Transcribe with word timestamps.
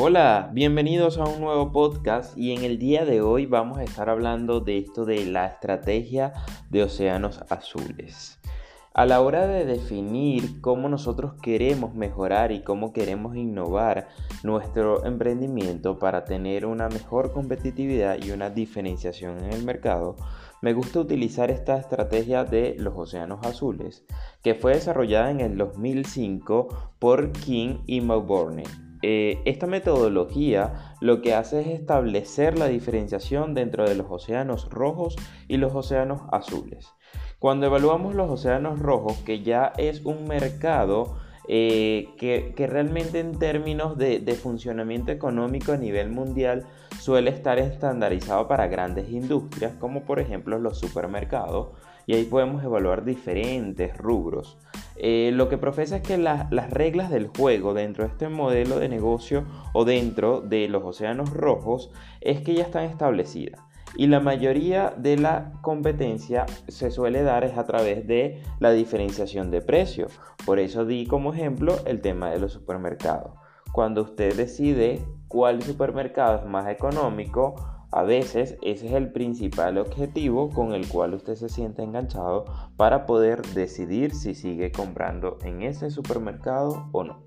Hola, 0.00 0.50
bienvenidos 0.52 1.18
a 1.18 1.24
un 1.24 1.40
nuevo 1.40 1.72
podcast 1.72 2.38
y 2.38 2.52
en 2.52 2.62
el 2.62 2.78
día 2.78 3.04
de 3.04 3.20
hoy 3.20 3.46
vamos 3.46 3.78
a 3.78 3.82
estar 3.82 4.08
hablando 4.08 4.60
de 4.60 4.78
esto 4.78 5.04
de 5.04 5.26
la 5.26 5.46
estrategia 5.46 6.34
de 6.70 6.84
océanos 6.84 7.40
azules. 7.50 8.38
A 8.94 9.06
la 9.06 9.20
hora 9.20 9.48
de 9.48 9.64
definir 9.64 10.60
cómo 10.60 10.88
nosotros 10.88 11.34
queremos 11.42 11.96
mejorar 11.96 12.52
y 12.52 12.62
cómo 12.62 12.92
queremos 12.92 13.34
innovar 13.34 14.06
nuestro 14.44 15.04
emprendimiento 15.04 15.98
para 15.98 16.24
tener 16.24 16.64
una 16.64 16.88
mejor 16.88 17.32
competitividad 17.32 18.22
y 18.22 18.30
una 18.30 18.50
diferenciación 18.50 19.38
en 19.38 19.52
el 19.52 19.64
mercado, 19.64 20.14
me 20.62 20.74
gusta 20.74 21.00
utilizar 21.00 21.50
esta 21.50 21.76
estrategia 21.76 22.44
de 22.44 22.76
los 22.78 22.94
océanos 22.96 23.44
azules, 23.44 24.04
que 24.44 24.54
fue 24.54 24.74
desarrollada 24.74 25.32
en 25.32 25.40
el 25.40 25.58
2005 25.58 26.92
por 27.00 27.32
King 27.32 27.78
y 27.86 28.00
Melbourne. 28.00 28.62
Eh, 29.02 29.40
esta 29.44 29.66
metodología 29.66 30.94
lo 31.00 31.22
que 31.22 31.34
hace 31.34 31.60
es 31.60 31.66
establecer 31.68 32.58
la 32.58 32.66
diferenciación 32.66 33.54
dentro 33.54 33.88
de 33.88 33.94
los 33.94 34.06
océanos 34.10 34.68
rojos 34.70 35.16
y 35.46 35.56
los 35.56 35.74
océanos 35.74 36.22
azules. 36.32 36.88
Cuando 37.38 37.66
evaluamos 37.66 38.14
los 38.14 38.30
océanos 38.30 38.80
rojos, 38.80 39.16
que 39.18 39.42
ya 39.42 39.72
es 39.76 40.04
un 40.04 40.26
mercado 40.26 41.16
eh, 41.50 42.08
que, 42.18 42.52
realmente 42.66 43.20
en 43.20 43.38
términos 43.38 43.96
de, 43.96 44.18
de, 44.18 44.34
funcionamiento 44.34 45.12
económico 45.12 45.72
a 45.72 45.78
nivel 45.78 46.10
mundial 46.10 46.66
suele 47.00 47.30
estar 47.30 47.58
estandarizado 47.58 48.48
para 48.48 48.66
grandes 48.66 49.08
industrias, 49.08 49.72
como 49.80 50.02
por 50.02 50.18
ejemplo 50.20 50.58
los 50.58 50.78
supermercados, 50.78 51.68
y 52.06 52.14
ahí 52.14 52.24
podemos 52.24 52.62
evaluar 52.64 53.04
diferentes 53.04 53.96
rubros. 53.96 54.58
Eh, 55.00 55.30
lo 55.32 55.48
que 55.48 55.58
profesa 55.58 55.96
es 55.96 56.02
que 56.02 56.18
las 56.18 56.70
reglas 56.70 57.10
del 57.10 57.28
juego 57.28 57.72
dentro 57.72 58.04
de 58.04 58.10
este 58.10 58.28
modelo 58.28 58.80
de 58.80 58.88
negocio 58.88 59.44
o 59.72 59.84
dentro 59.84 60.40
de 60.40 60.68
los 60.68 60.82
océanos 60.84 61.30
rojos 61.30 61.92
es 62.20 62.40
que 62.40 62.54
ya 62.54 62.64
están 62.64 62.84
establecidas. 62.84 63.60
Y 63.96 64.08
la 64.08 64.20
mayoría 64.20 64.92
de 64.96 65.16
la 65.16 65.52
competencia 65.62 66.46
se 66.66 66.90
suele 66.90 67.22
dar 67.22 67.44
es 67.44 67.56
a 67.56 67.64
través 67.64 68.06
de 68.06 68.42
la 68.58 68.72
diferenciación 68.72 69.50
de 69.50 69.60
precio. 69.60 70.08
Por 70.44 70.58
eso 70.58 70.84
di 70.84 71.06
como 71.06 71.32
ejemplo 71.32 71.76
el 71.86 72.00
tema 72.00 72.30
de 72.30 72.40
los 72.40 72.52
supermercados. 72.52 73.32
Cuando 73.72 74.02
usted 74.02 74.34
decide 74.34 75.00
cuál 75.28 75.62
supermercado 75.62 76.38
es 76.40 76.44
más 76.44 76.68
económico, 76.68 77.77
a 77.90 78.02
veces 78.02 78.58
ese 78.62 78.86
es 78.86 78.92
el 78.92 79.12
principal 79.12 79.78
objetivo 79.78 80.50
con 80.50 80.74
el 80.74 80.86
cual 80.88 81.14
usted 81.14 81.36
se 81.36 81.48
siente 81.48 81.82
enganchado 81.82 82.44
para 82.76 83.06
poder 83.06 83.42
decidir 83.54 84.14
si 84.14 84.34
sigue 84.34 84.70
comprando 84.70 85.38
en 85.42 85.62
ese 85.62 85.90
supermercado 85.90 86.88
o 86.92 87.04
no. 87.04 87.22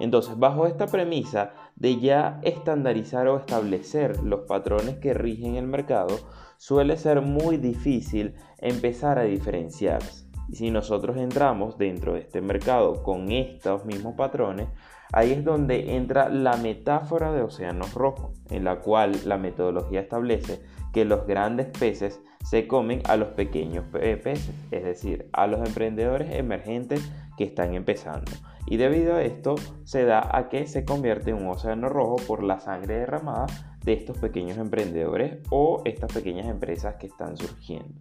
Entonces, 0.00 0.38
bajo 0.38 0.66
esta 0.66 0.86
premisa 0.86 1.52
de 1.76 2.00
ya 2.00 2.40
estandarizar 2.42 3.28
o 3.28 3.38
establecer 3.38 4.18
los 4.22 4.40
patrones 4.48 4.96
que 4.96 5.14
rigen 5.14 5.56
el 5.56 5.66
mercado, 5.66 6.18
suele 6.56 6.96
ser 6.96 7.20
muy 7.20 7.58
difícil 7.58 8.34
empezar 8.58 9.18
a 9.18 9.24
diferenciarse. 9.24 10.26
Y 10.48 10.56
si 10.56 10.70
nosotros 10.70 11.18
entramos 11.18 11.78
dentro 11.78 12.14
de 12.14 12.20
este 12.20 12.40
mercado 12.40 13.02
con 13.02 13.30
estos 13.30 13.84
mismos 13.84 14.14
patrones, 14.16 14.68
ahí 15.12 15.32
es 15.32 15.44
donde 15.44 15.96
entra 15.96 16.28
la 16.28 16.56
metáfora 16.56 17.32
de 17.32 17.42
océano 17.42 17.84
rojo, 17.94 18.32
en 18.50 18.64
la 18.64 18.80
cual 18.80 19.12
la 19.24 19.38
metodología 19.38 20.00
establece 20.00 20.60
que 20.92 21.04
los 21.04 21.26
grandes 21.26 21.66
peces 21.66 22.20
se 22.44 22.66
comen 22.66 23.02
a 23.04 23.16
los 23.16 23.28
pequeños 23.28 23.84
peces, 23.92 24.50
es 24.70 24.84
decir, 24.84 25.28
a 25.32 25.46
los 25.46 25.66
emprendedores 25.66 26.34
emergentes 26.34 27.10
que 27.36 27.44
están 27.44 27.74
empezando. 27.74 28.32
Y 28.66 28.76
debido 28.76 29.16
a 29.16 29.22
esto 29.22 29.56
se 29.84 30.04
da 30.04 30.36
a 30.36 30.48
que 30.48 30.66
se 30.66 30.84
convierte 30.84 31.30
en 31.30 31.36
un 31.36 31.48
océano 31.48 31.88
rojo 31.88 32.16
por 32.26 32.42
la 32.42 32.60
sangre 32.60 32.98
derramada 32.98 33.46
de 33.84 33.94
estos 33.94 34.18
pequeños 34.18 34.58
emprendedores 34.58 35.38
o 35.50 35.82
estas 35.84 36.12
pequeñas 36.12 36.46
empresas 36.46 36.96
que 36.96 37.06
están 37.06 37.36
surgiendo. 37.36 38.00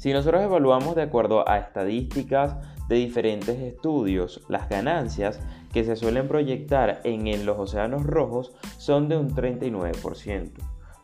Si 0.00 0.14
nosotros 0.14 0.42
evaluamos 0.42 0.96
de 0.96 1.02
acuerdo 1.02 1.46
a 1.46 1.58
estadísticas 1.58 2.56
de 2.88 2.96
diferentes 2.96 3.58
estudios, 3.60 4.40
las 4.48 4.66
ganancias 4.70 5.38
que 5.74 5.84
se 5.84 5.94
suelen 5.94 6.26
proyectar 6.26 7.02
en, 7.04 7.44
los 7.44 7.58
océanos 7.58 8.06
rojos 8.06 8.54
son 8.78 9.10
de 9.10 9.18
un 9.18 9.34
39%, 9.34 10.52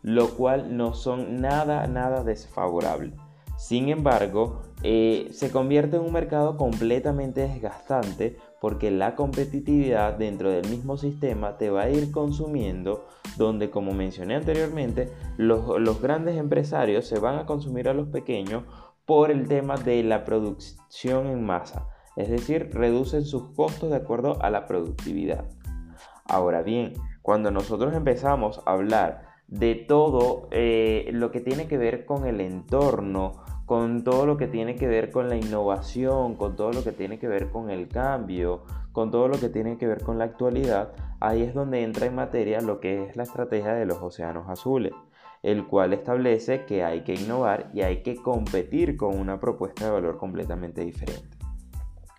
lo 0.01 0.29
cual 0.31 0.79
no 0.79 0.95
son 0.95 1.43
nada, 1.43 1.87
nada 1.87 2.25
desfavorable. 2.25 3.13
Sin 3.59 3.91
embargo, 3.91 4.63
eh, 4.83 5.29
se 5.31 5.51
convierte 5.51 5.97
en 5.97 6.03
un 6.03 6.13
mercado 6.15 6.57
completamente 6.57 7.43
desgastante 7.43 8.39
porque 8.61 8.91
la 8.91 9.15
competitividad 9.15 10.15
dentro 10.15 10.51
del 10.51 10.69
mismo 10.69 10.97
sistema 10.97 11.57
te 11.59 11.71
va 11.71 11.83
a 11.83 11.91
ir 11.91 12.11
consumiendo 12.11 13.07
donde 13.37 13.71
como 13.71 13.93
mencioné 13.93 14.35
anteriormente 14.35 15.13
los, 15.37 15.81
los 15.81 16.01
grandes 16.01 16.37
empresarios 16.37 17.07
se 17.07 17.19
van 17.19 17.39
a 17.39 17.47
consumir 17.47 17.89
a 17.89 17.95
los 17.95 18.09
pequeños 18.09 18.65
por 19.07 19.31
el 19.31 19.49
tema 19.49 19.77
de 19.77 20.03
la 20.03 20.25
producción 20.25 21.27
en 21.27 21.45
masa 21.45 21.89
es 22.17 22.31
decir, 22.31 22.71
reducen 22.73 23.25
sus 23.27 23.53
costos 23.55 23.91
de 23.91 23.97
acuerdo 23.97 24.43
a 24.43 24.51
la 24.51 24.67
productividad. 24.67 25.45
Ahora 26.25 26.63
bien, 26.63 26.95
cuando 27.23 27.51
nosotros 27.51 27.95
empezamos 27.95 28.63
a 28.65 28.73
hablar 28.73 29.27
de 29.49 29.75
todo 29.75 30.49
eh, 30.51 31.09
lo 31.13 31.31
que 31.31 31.41
tiene 31.41 31.69
que 31.69 31.77
ver 31.77 32.07
con 32.07 32.27
el 32.27 32.41
entorno, 32.41 33.45
con 33.67 34.03
todo 34.03 34.27
lo 34.27 34.39
que 34.39 34.49
tiene 34.49 34.77
que 34.77 34.89
ver 34.89 35.11
con 35.11 35.29
la 35.29 35.37
innovación, 35.37 36.37
con 36.37 36.57
todo 36.57 36.73
lo 36.73 36.83
que 36.83 36.93
tiene 36.93 37.19
que 37.19 37.29
ver 37.29 37.51
con 37.51 37.71
el 37.71 37.87
cambio, 37.89 38.65
con 38.93 39.11
todo 39.11 39.29
lo 39.29 39.39
que 39.39 39.51
tiene 39.51 39.77
que 39.77 39.87
ver 39.87 40.03
con 40.03 40.19
la 40.19 40.25
actualidad, 40.25 40.93
ahí 41.21 41.43
es 41.43 41.53
donde 41.53 41.83
entra 41.83 42.07
en 42.07 42.15
materia 42.15 42.61
lo 42.61 42.81
que 42.81 43.05
es 43.05 43.17
la 43.17 43.25
estrategia 43.25 43.75
de 43.75 43.85
los 43.85 44.01
océanos 44.01 44.49
azules, 44.49 44.95
el 45.47 45.65
cual 45.65 45.93
establece 45.93 46.65
que 46.65 46.83
hay 46.83 47.03
que 47.03 47.15
innovar 47.15 47.71
y 47.73 47.83
hay 47.83 48.03
que 48.03 48.17
competir 48.17 48.97
con 48.97 49.17
una 49.17 49.39
propuesta 49.39 49.85
de 49.85 49.93
valor 49.93 50.19
completamente 50.19 50.85
diferente. 50.85 51.39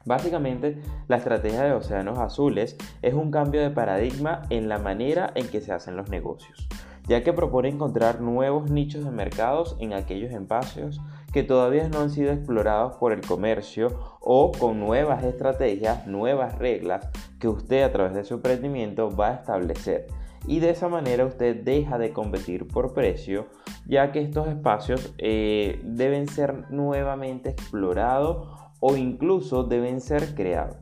Básicamente, 0.05 0.81
la 1.09 1.17
estrategia 1.17 1.63
de 1.63 1.73
Océanos 1.73 2.19
Azules 2.19 2.77
es 3.01 3.13
un 3.13 3.29
cambio 3.29 3.59
de 3.59 3.69
paradigma 3.69 4.43
en 4.49 4.69
la 4.69 4.79
manera 4.79 5.33
en 5.35 5.45
que 5.49 5.59
se 5.59 5.73
hacen 5.73 5.97
los 5.97 6.09
negocios, 6.09 6.69
ya 7.05 7.21
que 7.21 7.33
propone 7.33 7.67
encontrar 7.67 8.21
nuevos 8.21 8.71
nichos 8.71 9.03
de 9.03 9.11
mercados 9.11 9.75
en 9.81 9.91
aquellos 9.91 10.31
espacios 10.31 11.01
que 11.33 11.43
todavía 11.43 11.89
no 11.89 11.99
han 11.99 12.09
sido 12.09 12.31
explorados 12.31 12.95
por 12.95 13.11
el 13.11 13.19
comercio 13.19 13.89
o 14.21 14.53
con 14.53 14.79
nuevas 14.79 15.25
estrategias, 15.25 16.07
nuevas 16.07 16.57
reglas 16.57 17.09
que 17.41 17.49
usted 17.49 17.83
a 17.83 17.91
través 17.91 18.13
de 18.13 18.23
su 18.23 18.35
emprendimiento 18.35 19.13
va 19.13 19.31
a 19.31 19.33
establecer. 19.33 20.07
Y 20.47 20.61
de 20.61 20.69
esa 20.69 20.87
manera 20.87 21.25
usted 21.25 21.63
deja 21.63 21.97
de 21.97 22.13
competir 22.13 22.67
por 22.67 22.93
precio, 22.93 23.47
ya 23.85 24.13
que 24.13 24.21
estos 24.21 24.47
espacios 24.47 25.13
eh, 25.17 25.81
deben 25.83 26.29
ser 26.29 26.71
nuevamente 26.71 27.49
explorados 27.49 28.47
o 28.79 28.95
incluso 28.95 29.65
deben 29.65 29.99
ser 29.99 30.35
creados. 30.35 30.77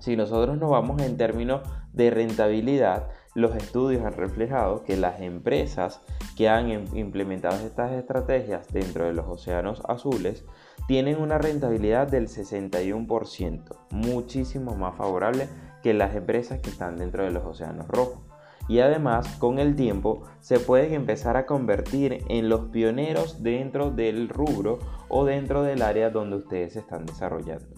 Si 0.00 0.16
nosotros 0.16 0.58
nos 0.58 0.70
vamos 0.70 1.00
en 1.00 1.16
términos 1.16 1.62
de 1.92 2.10
rentabilidad, 2.10 3.08
los 3.34 3.54
estudios 3.54 4.04
han 4.04 4.14
reflejado 4.14 4.82
que 4.82 4.96
las 4.96 5.20
empresas 5.20 6.00
que 6.36 6.48
han 6.48 6.70
implementado 6.96 7.64
estas 7.64 7.92
estrategias 7.92 8.66
dentro 8.72 9.04
de 9.04 9.12
los 9.12 9.26
océanos 9.26 9.82
azules 9.88 10.44
tienen 10.88 11.20
una 11.20 11.38
rentabilidad 11.38 12.08
del 12.08 12.28
61%, 12.28 13.76
muchísimo 13.90 14.74
más 14.74 14.96
favorable 14.96 15.48
que 15.82 15.94
las 15.94 16.14
empresas 16.14 16.60
que 16.60 16.70
están 16.70 16.96
dentro 16.96 17.24
de 17.24 17.30
los 17.30 17.44
océanos 17.44 17.86
rojos 17.88 18.25
y 18.68 18.80
además 18.80 19.36
con 19.38 19.58
el 19.58 19.76
tiempo 19.76 20.22
se 20.40 20.58
pueden 20.58 20.92
empezar 20.92 21.36
a 21.36 21.46
convertir 21.46 22.24
en 22.28 22.48
los 22.48 22.66
pioneros 22.66 23.42
dentro 23.42 23.90
del 23.90 24.28
rubro 24.28 24.78
o 25.08 25.24
dentro 25.24 25.62
del 25.62 25.82
área 25.82 26.10
donde 26.10 26.36
ustedes 26.36 26.72
se 26.72 26.80
están 26.80 27.06
desarrollando. 27.06 27.74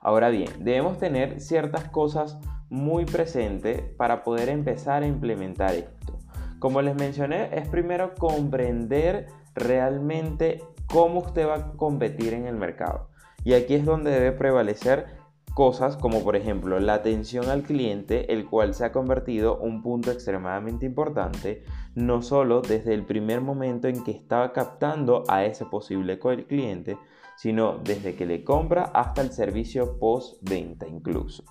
Ahora 0.00 0.28
bien, 0.28 0.50
debemos 0.60 0.98
tener 0.98 1.40
ciertas 1.40 1.88
cosas 1.88 2.38
muy 2.68 3.06
presentes 3.06 3.80
para 3.96 4.22
poder 4.22 4.50
empezar 4.50 5.02
a 5.02 5.06
implementar 5.06 5.74
esto. 5.74 6.18
Como 6.58 6.82
les 6.82 6.94
mencioné, 6.94 7.50
es 7.52 7.68
primero 7.68 8.14
comprender 8.14 9.26
realmente 9.54 10.62
cómo 10.86 11.20
usted 11.20 11.46
va 11.46 11.54
a 11.54 11.72
competir 11.72 12.34
en 12.34 12.46
el 12.46 12.56
mercado. 12.56 13.08
Y 13.44 13.54
aquí 13.54 13.74
es 13.74 13.84
donde 13.84 14.10
debe 14.10 14.32
prevalecer 14.32 15.06
cosas 15.54 15.96
como 15.96 16.22
por 16.24 16.34
ejemplo 16.34 16.80
la 16.80 16.94
atención 16.94 17.48
al 17.48 17.62
cliente, 17.62 18.32
el 18.32 18.44
cual 18.46 18.74
se 18.74 18.84
ha 18.84 18.92
convertido 18.92 19.58
un 19.58 19.82
punto 19.82 20.10
extremadamente 20.10 20.84
importante, 20.84 21.62
no 21.94 22.22
solo 22.22 22.60
desde 22.60 22.92
el 22.92 23.04
primer 23.04 23.40
momento 23.40 23.86
en 23.86 24.02
que 24.02 24.10
estaba 24.10 24.52
captando 24.52 25.22
a 25.28 25.44
ese 25.44 25.64
posible 25.64 26.18
cliente, 26.18 26.98
sino 27.36 27.78
desde 27.78 28.16
que 28.16 28.26
le 28.26 28.42
compra 28.42 28.82
hasta 28.82 29.22
el 29.22 29.30
servicio 29.30 29.98
post-venta 29.98 30.88
incluso. 30.88 31.44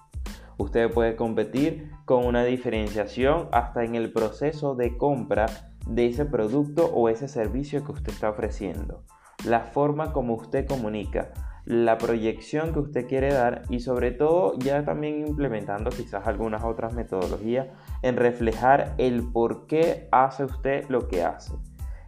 Usted 0.58 0.92
puede 0.92 1.16
competir 1.16 1.92
con 2.06 2.26
una 2.26 2.44
diferenciación 2.44 3.48
hasta 3.52 3.84
en 3.84 3.96
el 3.96 4.12
proceso 4.12 4.76
de 4.76 4.98
compra 4.98 5.46
de 5.88 6.08
ese 6.08 6.26
producto 6.26 6.86
o 6.94 7.10
ese 7.10 7.28
servicio 7.28 7.84
que 7.84 7.92
usted 7.92 8.14
está 8.14 8.30
ofreciendo. 8.30 9.04
La 9.46 9.62
forma 9.62 10.14
como 10.14 10.36
usted 10.36 10.68
comunica, 10.68 11.32
la 11.66 11.98
proyección 11.98 12.74
que 12.74 12.80
usted 12.80 13.08
quiere 13.08 13.34
dar 13.34 13.64
y 13.70 13.80
sobre 13.80 14.12
todo 14.12 14.58
ya 14.60 14.84
también 14.84 15.26
implementando 15.26 15.90
quizás 15.92 16.28
algunas 16.28 16.64
otras 16.64 16.94
metodologías 16.94 17.68
en 18.02 18.18
reflejar 18.18 18.94
el 18.98 19.24
por 19.32 19.66
qué 19.68 20.08
hace 20.12 20.44
usted 20.44 20.86
lo 20.90 21.08
que 21.08 21.24
hace. 21.24 21.54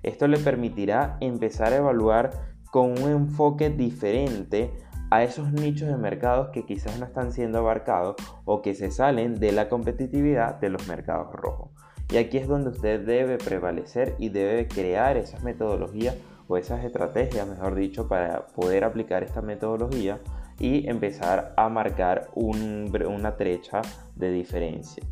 Esto 0.04 0.28
le 0.28 0.38
permitirá 0.38 1.18
empezar 1.22 1.74
a 1.74 1.78
evaluar 1.78 2.32
con 2.70 2.92
un 3.02 3.10
enfoque 3.10 3.70
diferente 3.70 4.72
a 5.10 5.24
esos 5.24 5.52
nichos 5.54 5.88
de 5.88 5.98
mercados 5.98 6.50
que 6.50 6.66
quizás 6.66 7.00
no 7.00 7.06
están 7.06 7.32
siendo 7.32 7.60
abarcados 7.60 8.16
o 8.44 8.62
que 8.62 8.76
se 8.76 8.92
salen 8.92 9.36
de 9.36 9.52
la 9.52 9.70
competitividad 9.70 10.56
de 10.60 10.70
los 10.70 10.88
mercados 10.88 11.32
rojos. 11.34 11.70
Y 12.12 12.18
aquí 12.18 12.38
es 12.38 12.48
donde 12.48 12.70
usted 12.70 13.06
debe 13.06 13.38
prevalecer 13.38 14.16
y 14.20 14.30
debe 14.30 14.68
crear 14.68 15.18
esas 15.18 15.44
metodologías 15.44 16.16
esas 16.58 16.84
estrategias, 16.84 17.48
mejor 17.48 17.76
dicho, 17.76 18.08
para 18.08 18.48
poder 18.48 18.84
aplicar 18.84 19.24
esta 19.24 19.42
metodología 19.42 20.20
y 20.60 20.88
empezar 20.88 21.54
a 21.58 21.70
marcar 21.70 22.30
una 22.36 23.36
trecha 23.36 23.82
de 24.16 24.32
diferencia. 24.32 25.04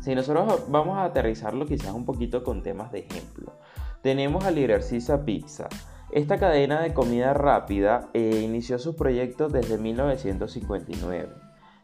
Si 0.00 0.14
nosotros 0.14 0.64
vamos 0.68 0.98
a 0.98 1.04
aterrizarlo 1.04 1.66
quizás 1.66 1.92
un 1.92 2.04
poquito 2.04 2.42
con 2.42 2.62
temas 2.62 2.90
de 2.90 3.00
ejemplo, 3.00 3.52
tenemos 4.02 4.44
a 4.44 4.50
Lidercisa 4.50 5.24
Pizza. 5.24 5.68
Esta 6.10 6.38
cadena 6.38 6.80
de 6.80 6.94
comida 6.94 7.34
rápida 7.34 8.08
eh, 8.14 8.40
inició 8.42 8.78
su 8.78 8.96
proyecto 8.96 9.48
desde 9.48 9.78
1959. 9.78 11.28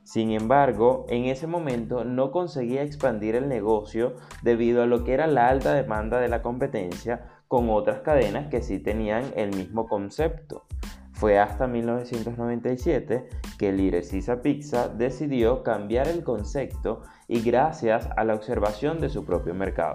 Sin 0.02 0.30
embargo, 0.30 1.04
en 1.08 1.26
ese 1.26 1.46
momento 1.46 2.04
no 2.04 2.30
conseguía 2.30 2.82
expandir 2.82 3.34
el 3.34 3.48
negocio 3.48 4.14
debido 4.42 4.82
a 4.82 4.86
lo 4.86 5.04
que 5.04 5.12
era 5.12 5.26
la 5.26 5.48
alta 5.48 5.74
demanda 5.74 6.20
de 6.20 6.28
la 6.28 6.42
competencia 6.42 7.35
con 7.48 7.70
otras 7.70 8.00
cadenas 8.00 8.48
que 8.48 8.62
sí 8.62 8.78
tenían 8.78 9.25
el 9.37 9.54
mismo 9.54 9.87
concepto. 9.87 10.64
Fue 11.12 11.38
hasta 11.38 11.66
1997 11.66 13.28
que 13.58 13.72
Lirecisa 13.72 14.43
Pizza 14.43 14.88
decidió 14.88 15.62
cambiar 15.62 16.08
el 16.08 16.22
concepto 16.22 17.02
y 17.26 17.40
gracias 17.40 18.08
a 18.16 18.25
la 18.25 18.34
observación 18.34 19.00
de 19.00 19.08
su 19.08 19.25
propio 19.25 19.54
mercado, 19.54 19.94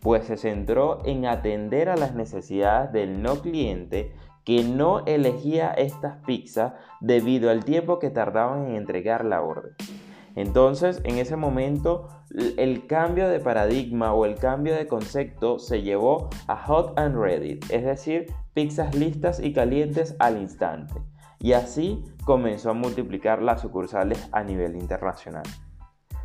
pues 0.00 0.24
se 0.24 0.38
centró 0.38 1.04
en 1.04 1.26
atender 1.26 1.90
a 1.90 1.96
las 1.96 2.14
necesidades 2.14 2.90
del 2.92 3.22
no 3.22 3.42
cliente 3.42 4.14
que 4.44 4.62
no 4.62 5.04
elegía 5.06 5.72
estas 5.72 6.24
pizzas 6.24 6.72
debido 7.00 7.50
al 7.50 7.64
tiempo 7.64 7.98
que 7.98 8.10
tardaban 8.10 8.68
en 8.68 8.76
entregar 8.76 9.24
la 9.24 9.42
orden. 9.42 9.74
Entonces, 10.36 11.00
en 11.04 11.16
ese 11.16 11.34
momento, 11.34 12.08
el 12.58 12.86
cambio 12.86 13.28
de 13.28 13.40
paradigma 13.40 14.12
o 14.12 14.26
el 14.26 14.36
cambio 14.36 14.74
de 14.74 14.86
concepto 14.86 15.58
se 15.58 15.80
llevó 15.80 16.28
a 16.46 16.56
hot 16.66 16.98
and 16.98 17.16
ready, 17.16 17.58
es 17.70 17.84
decir, 17.84 18.26
pizzas 18.52 18.94
listas 18.94 19.40
y 19.40 19.54
calientes 19.54 20.14
al 20.18 20.36
instante. 20.36 20.94
Y 21.40 21.54
así 21.54 22.04
comenzó 22.24 22.70
a 22.70 22.74
multiplicar 22.74 23.40
las 23.40 23.62
sucursales 23.62 24.28
a 24.32 24.44
nivel 24.44 24.76
internacional. 24.76 25.44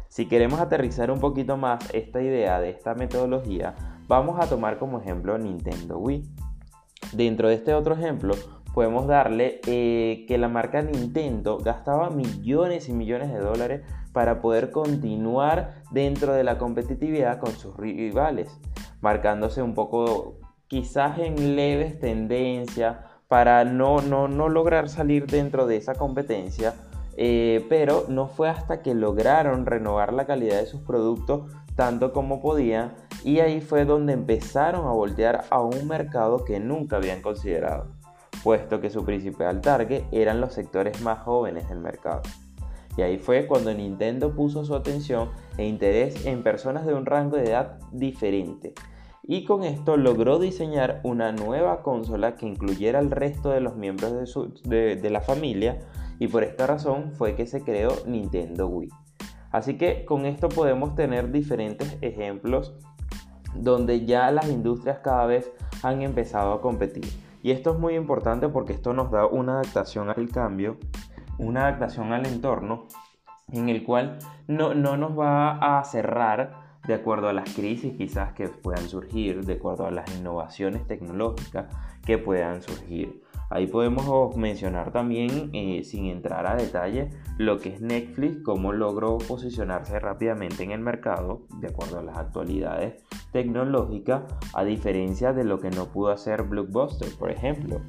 Si 0.10 0.28
queremos 0.28 0.60
aterrizar 0.60 1.10
un 1.10 1.22
poquito 1.22 1.56
más 1.56 1.90
esta 1.94 2.22
idea 2.22 2.60
de 2.60 2.69
esta 2.69 2.94
metodología, 2.96 3.75
vamos 4.10 4.42
a 4.42 4.50
tomar 4.50 4.78
como 4.78 5.00
ejemplo 5.00 5.38
Nintendo 5.38 5.98
Wii. 6.00 6.24
Dentro 7.14 7.48
de 7.48 7.56
este 7.56 7.74
otro 7.74 7.96
ejemplo, 7.96 8.36
podemos 8.73 9.07
darle 9.07 9.59
eh, 9.68 10.25
que 10.27 10.38
la 10.38 10.47
marca 10.47 10.81
Nintendo 10.81 11.57
gastaba 11.57 12.09
millones 12.09 12.89
y 12.89 12.94
millones 12.94 13.31
de 13.31 13.39
dólares 13.39 13.81
para 14.13 14.41
poder 14.41 14.71
continuar 14.71 15.81
dentro 15.91 16.33
de 16.33 16.44
la 16.44 16.57
competitividad 16.57 17.39
con 17.39 17.51
sus 17.51 17.75
rivales, 17.75 18.59
marcándose 19.01 19.62
un 19.62 19.73
poco 19.73 20.35
quizás 20.68 21.19
en 21.19 21.56
leves 21.56 22.00
tendencias 22.00 22.97
para 23.27 23.63
no, 23.65 24.01
no, 24.01 24.27
no 24.27 24.50
lograr 24.50 24.89
salir 24.89 25.25
dentro 25.25 25.65
de 25.65 25.77
esa 25.77 25.95
competencia, 25.95 26.75
eh, 27.18 27.65
pero 27.69 28.06
no 28.07 28.27
fue 28.27 28.50
hasta 28.50 28.81
que 28.81 28.94
lograron 28.94 29.65
renovar 29.65 30.13
la 30.13 30.25
calidad 30.25 30.59
de 30.59 30.65
sus 30.65 30.81
productos 30.81 31.50
tanto 31.75 32.12
como 32.13 32.41
podían 32.41 32.94
y 33.23 33.39
ahí 33.39 33.62
fue 33.62 33.85
donde 33.85 34.13
empezaron 34.13 34.88
a 34.88 34.91
voltear 34.91 35.45
a 35.50 35.62
un 35.62 35.88
mercado 35.88 36.44
que 36.44 36.59
nunca 36.59 36.97
habían 36.97 37.21
considerado 37.21 38.00
puesto 38.44 38.82
que 38.82 38.90
su 38.90 39.06
principal 39.06 39.62
target 39.62 40.04
eran 40.12 40.42
los 40.42 40.54
sectores 40.54 41.02
más 41.02 41.20
jóvenes 41.20 41.70
del 41.70 41.80
mercado. 41.80 42.22
Y 42.98 43.04
ahí 43.04 43.18
fue 43.18 43.48
cuando 43.48 43.74
Nintendo 43.74 44.36
puso 44.36 44.66
su 44.66 44.76
atención 44.76 45.30
e 45.58 45.66
interés 45.66 46.26
en 46.26 46.44
personas 46.44 46.86
de 46.86 46.94
un 46.94 47.06
rango 47.06 47.38
de 47.38 47.46
edad 47.46 47.80
diferente. 47.92 48.74
Y 49.24 49.46
con 49.46 49.64
esto 49.64 49.98
logró 49.98 50.40
diseñar 50.40 51.00
una 51.04 51.32
nueva 51.32 51.84
consola 51.84 52.36
que 52.36 52.48
incluyera 52.48 53.00
al 53.00 53.12
resto 53.12 53.50
de 53.50 53.62
los 53.62 53.76
miembros 53.76 54.14
de, 54.64 54.96
de 54.96 55.10
la 55.10 55.22
familia 55.22 55.80
y 56.20 56.28
por 56.28 56.44
esta 56.44 56.68
razón 56.68 57.14
fue 57.14 57.36
que 57.36 57.46
se 57.46 57.62
creó 57.62 57.94
Nintendo 58.06 58.68
Wii. 58.68 58.90
Así 59.52 59.78
que 59.78 60.06
con 60.06 60.26
esto 60.26 60.50
podemos 60.50 60.96
tener 60.96 61.32
diferentes 61.32 61.98
ejemplos 62.02 62.74
donde 63.56 64.06
ya 64.06 64.32
las 64.32 64.50
industrias 64.50 65.00
cada 65.00 65.26
vez 65.26 65.52
han 65.84 66.02
empezado 66.02 66.54
a 66.54 66.62
competir. 66.62 67.06
Y 67.44 67.52
esto 67.52 67.72
es 67.72 67.80
muy 67.80 67.96
importante 67.96 68.48
porque 68.50 68.74
esto 68.74 68.94
nos 68.94 69.12
da 69.12 69.26
una 69.26 69.54
adaptación 69.54 70.10
al 70.10 70.30
cambio, 70.30 70.78
una 71.38 71.68
adaptación 71.68 72.14
al 72.14 72.26
entorno 72.26 72.88
en 73.52 73.70
el 73.70 73.84
cual 73.84 74.20
no, 74.48 74.74
no 74.74 74.98
nos 74.98 75.18
va 75.18 75.80
a 75.80 75.84
cerrar 75.84 76.62
de 76.88 76.94
acuerdo 76.96 77.30
a 77.30 77.34
las 77.34 77.54
crisis 77.54 77.94
quizás 77.98 78.34
que 78.34 78.48
puedan 78.48 78.88
surgir, 78.88 79.46
de 79.46 79.54
acuerdo 79.54 79.86
a 79.86 79.92
las 79.92 80.16
innovaciones 80.18 80.88
tecnológicas 80.88 81.68
que 82.06 82.18
puedan 82.18 82.62
surgir. 82.62 83.22
Ahí 83.50 83.68
podemos 83.68 84.36
mencionar 84.38 84.92
también, 84.92 85.50
eh, 85.54 85.84
sin 85.84 86.06
entrar 86.06 86.48
a 86.48 86.56
detalle, 86.56 87.10
lo 87.38 87.60
que 87.60 87.70
es 87.70 87.82
Netflix, 87.82 88.42
cómo 88.44 88.72
logró 88.72 89.18
posicionarse 89.18 90.00
rápidamente 90.00 90.64
en 90.64 90.72
el 90.72 90.80
mercado, 90.80 91.42
de 91.60 91.68
acuerdo 91.68 92.00
a 92.00 92.04
las 92.04 92.18
actualidades 92.18 93.04
tecnológicas, 93.31 94.24
a 94.54 94.63
diferencia 94.63 95.33
de 95.33 95.44
lo 95.44 95.60
que 95.60 95.69
no 95.69 95.86
pudo 95.86 96.12
hacer 96.12 96.44
Blockbuster, 96.44 97.10
por 97.18 97.31
ejemplo. 97.31 97.81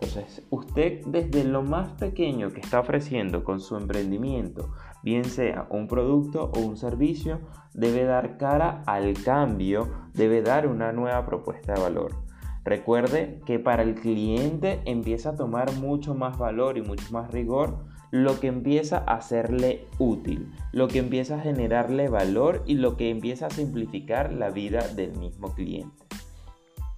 Entonces, 0.00 0.42
usted 0.48 1.04
desde 1.06 1.44
lo 1.44 1.62
más 1.62 1.92
pequeño 1.92 2.50
que 2.50 2.60
está 2.60 2.80
ofreciendo 2.80 3.44
con 3.44 3.60
su 3.60 3.76
emprendimiento, 3.76 4.70
bien 5.02 5.24
sea 5.24 5.66
un 5.70 5.88
producto 5.88 6.50
o 6.54 6.60
un 6.60 6.76
servicio, 6.76 7.40
debe 7.74 8.04
dar 8.04 8.38
cara 8.38 8.82
al 8.86 9.14
cambio, 9.22 9.88
debe 10.14 10.40
dar 10.40 10.66
una 10.66 10.92
nueva 10.92 11.26
propuesta 11.26 11.74
de 11.74 11.82
valor. 11.82 12.12
Recuerde 12.64 13.40
que 13.46 13.58
para 13.58 13.82
el 13.82 13.94
cliente 13.94 14.80
empieza 14.84 15.30
a 15.30 15.36
tomar 15.36 15.72
mucho 15.74 16.14
más 16.14 16.38
valor 16.38 16.78
y 16.78 16.82
mucho 16.82 17.12
más 17.12 17.30
rigor 17.30 17.84
lo 18.10 18.40
que 18.40 18.48
empieza 18.48 18.98
a 18.98 19.20
serle 19.20 19.86
útil, 19.98 20.52
lo 20.72 20.88
que 20.88 20.98
empieza 20.98 21.36
a 21.36 21.40
generarle 21.40 22.08
valor 22.08 22.62
y 22.66 22.74
lo 22.74 22.96
que 22.96 23.10
empieza 23.10 23.46
a 23.46 23.50
simplificar 23.50 24.32
la 24.32 24.50
vida 24.50 24.88
del 24.88 25.16
mismo 25.16 25.54
cliente. 25.54 26.04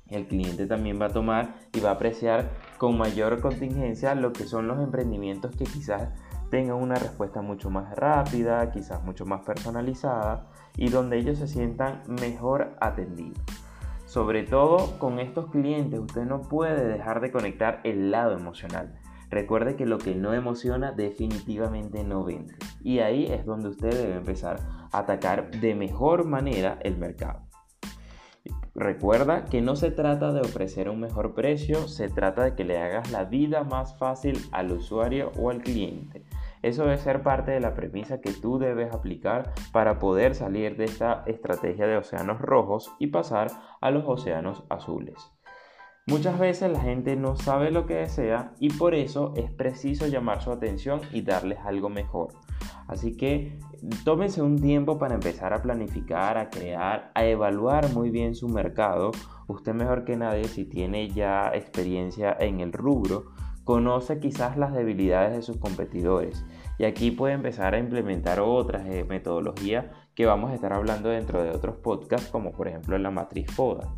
El 0.08 0.26
cliente 0.26 0.66
también 0.66 1.00
va 1.00 1.06
a 1.06 1.12
tomar 1.12 1.54
y 1.72 1.80
va 1.80 1.90
a 1.90 1.94
apreciar 1.94 2.50
con 2.76 2.98
mayor 2.98 3.40
contingencia 3.40 4.14
lo 4.14 4.32
que 4.32 4.44
son 4.44 4.68
los 4.68 4.78
emprendimientos 4.78 5.56
que 5.56 5.64
quizás 5.64 6.10
tengan 6.50 6.76
una 6.76 6.96
respuesta 6.96 7.40
mucho 7.40 7.70
más 7.70 7.96
rápida, 7.96 8.70
quizás 8.70 9.02
mucho 9.04 9.24
más 9.24 9.40
personalizada 9.40 10.48
y 10.76 10.90
donde 10.90 11.16
ellos 11.16 11.38
se 11.38 11.48
sientan 11.48 12.02
mejor 12.08 12.76
atendidos. 12.78 13.42
Sobre 14.04 14.42
todo 14.42 14.98
con 14.98 15.18
estos 15.18 15.46
clientes 15.46 15.98
usted 15.98 16.24
no 16.24 16.42
puede 16.42 16.86
dejar 16.86 17.22
de 17.22 17.32
conectar 17.32 17.80
el 17.84 18.10
lado 18.10 18.36
emocional. 18.36 18.98
Recuerde 19.32 19.76
que 19.76 19.86
lo 19.86 19.96
que 19.96 20.14
no 20.14 20.34
emociona 20.34 20.92
definitivamente 20.92 22.04
no 22.04 22.22
vende. 22.22 22.54
Y 22.82 22.98
ahí 22.98 23.24
es 23.24 23.46
donde 23.46 23.70
usted 23.70 23.90
debe 23.90 24.16
empezar 24.16 24.60
a 24.92 24.98
atacar 24.98 25.50
de 25.50 25.74
mejor 25.74 26.26
manera 26.26 26.78
el 26.82 26.98
mercado. 26.98 27.40
Recuerda 28.74 29.46
que 29.46 29.62
no 29.62 29.74
se 29.74 29.90
trata 29.90 30.34
de 30.34 30.42
ofrecer 30.42 30.90
un 30.90 31.00
mejor 31.00 31.34
precio, 31.34 31.88
se 31.88 32.10
trata 32.10 32.44
de 32.44 32.54
que 32.54 32.64
le 32.64 32.76
hagas 32.78 33.10
la 33.10 33.24
vida 33.24 33.64
más 33.64 33.96
fácil 33.96 34.38
al 34.52 34.70
usuario 34.70 35.32
o 35.38 35.48
al 35.48 35.62
cliente. 35.62 36.26
Eso 36.60 36.82
debe 36.82 36.98
ser 36.98 37.22
parte 37.22 37.52
de 37.52 37.60
la 37.60 37.72
premisa 37.72 38.20
que 38.20 38.32
tú 38.34 38.58
debes 38.58 38.92
aplicar 38.92 39.54
para 39.72 39.98
poder 39.98 40.34
salir 40.34 40.76
de 40.76 40.84
esta 40.84 41.24
estrategia 41.26 41.86
de 41.86 41.96
océanos 41.96 42.38
rojos 42.38 42.92
y 42.98 43.06
pasar 43.06 43.48
a 43.80 43.90
los 43.90 44.04
océanos 44.06 44.64
azules. 44.68 45.32
Muchas 46.06 46.36
veces 46.36 46.72
la 46.72 46.80
gente 46.80 47.14
no 47.14 47.36
sabe 47.36 47.70
lo 47.70 47.86
que 47.86 47.94
desea 47.94 48.54
y 48.58 48.70
por 48.70 48.94
eso 48.94 49.32
es 49.36 49.52
preciso 49.52 50.08
llamar 50.08 50.42
su 50.42 50.50
atención 50.50 51.00
y 51.12 51.22
darles 51.22 51.60
algo 51.60 51.88
mejor. 51.88 52.30
Así 52.88 53.16
que 53.16 53.56
tómense 54.04 54.42
un 54.42 54.60
tiempo 54.60 54.98
para 54.98 55.14
empezar 55.14 55.52
a 55.52 55.62
planificar, 55.62 56.38
a 56.38 56.50
crear, 56.50 57.12
a 57.14 57.24
evaluar 57.24 57.92
muy 57.92 58.10
bien 58.10 58.34
su 58.34 58.48
mercado. 58.48 59.12
Usted 59.46 59.74
mejor 59.74 60.04
que 60.04 60.16
nadie 60.16 60.44
si 60.44 60.64
tiene 60.64 61.08
ya 61.08 61.52
experiencia 61.54 62.36
en 62.38 62.58
el 62.58 62.72
rubro 62.72 63.26
conoce 63.62 64.18
quizás 64.18 64.56
las 64.56 64.74
debilidades 64.74 65.36
de 65.36 65.42
sus 65.42 65.58
competidores 65.58 66.44
y 66.78 66.84
aquí 66.84 67.12
puede 67.12 67.34
empezar 67.34 67.74
a 67.74 67.78
implementar 67.78 68.40
otras 68.40 68.84
eh, 68.88 69.04
metodologías 69.08 69.86
que 70.16 70.26
vamos 70.26 70.50
a 70.50 70.54
estar 70.54 70.72
hablando 70.72 71.10
dentro 71.10 71.44
de 71.44 71.50
otros 71.50 71.76
podcasts 71.76 72.28
como 72.28 72.50
por 72.50 72.66
ejemplo 72.66 72.98
la 72.98 73.12
matriz 73.12 73.48
FODA. 73.52 73.94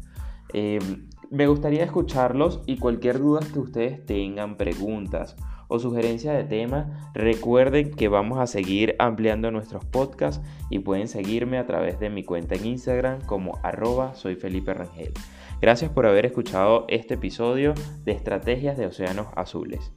Em, 0.52 1.08
me 1.31 1.47
gustaría 1.47 1.85
escucharlos 1.85 2.61
y 2.66 2.78
cualquier 2.78 3.19
duda 3.19 3.40
que 3.52 3.59
ustedes 3.59 4.04
tengan, 4.04 4.57
preguntas 4.57 5.37
o 5.69 5.78
sugerencia 5.78 6.33
de 6.33 6.45
tema, 6.45 7.11
recuerden 7.14 7.90
que 7.90 8.09
vamos 8.09 8.38
a 8.38 8.47
seguir 8.47 8.97
ampliando 8.99 9.50
nuestros 9.50 9.85
podcasts 9.85 10.45
y 10.71 10.81
pueden 10.81 11.09
seguirme 11.09 11.59
a 11.59 11.66
través 11.66 11.99
de 11.99 12.11
mi 12.11 12.23
cuenta 12.23 12.54
en 12.54 12.66
Instagram 12.66 13.23
como 13.23 13.59
arroba 13.62 14.14
soy 14.14 14.37
Felipe 14.37 14.75
Rangel. 14.75 15.12
Gracias 15.61 15.90
por 15.90 16.07
haber 16.07 16.26
escuchado 16.26 16.85
este 16.88 17.14
episodio 17.14 17.75
de 18.04 18.12
Estrategias 18.12 18.76
de 18.76 18.87
Océanos 18.87 19.28
Azules. 19.35 19.93